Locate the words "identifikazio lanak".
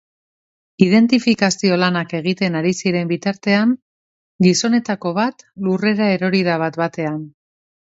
0.85-2.15